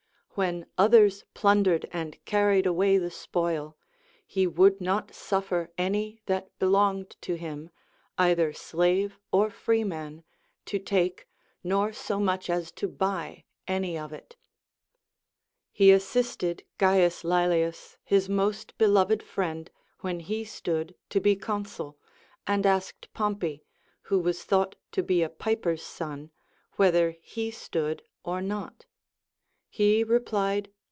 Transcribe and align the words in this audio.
When 0.35 0.65
others 0.77 1.25
plundered 1.33 1.89
and 1.91 2.17
carried 2.23 2.65
away 2.65 2.97
the 2.97 3.11
spoil, 3.11 3.75
he 4.25 4.47
would 4.47 4.79
not 4.79 5.13
suffer 5.13 5.71
any 5.77 6.21
that 6.25 6.57
belonged 6.57 7.17
to 7.23 7.35
him, 7.35 7.69
either 8.17 8.53
slave 8.53 9.19
or 9.33 9.49
freeman, 9.49 10.23
to 10.67 10.79
take, 10.79 11.27
nor 11.65 11.91
so 11.91 12.17
much 12.17 12.49
as 12.49 12.71
to 12.71 12.87
buy 12.87 13.43
any 13.67 13.97
of 13.97 14.13
it. 14.13 14.37
He 15.69 15.91
assisted 15.91 16.63
C. 16.79 16.85
Laelius, 16.85 17.97
his 18.05 18.29
most 18.29 18.77
beloved 18.77 19.21
friend, 19.21 19.69
when 19.99 20.21
he 20.21 20.45
stood 20.45 20.95
to 21.09 21.19
be 21.19 21.35
consul, 21.35 21.99
and 22.47 22.65
asked 22.65 23.13
Pompey 23.13 23.65
(who 24.03 24.17
was 24.17 24.45
thought 24.45 24.77
to 24.93 25.03
be 25.03 25.21
a 25.23 25.29
piper's 25.29 25.83
son) 25.83 26.31
whether 26.77 27.17
he 27.21 27.51
stood 27.51 28.01
or 28.23 28.41
not. 28.41 28.85
He 29.73 30.03
replied. 30.03 30.69